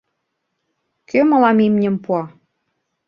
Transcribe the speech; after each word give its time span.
—Кӧ 1.09 1.19
мылам 1.29 1.57
имньым 1.67 1.95
пуа? 2.03 2.23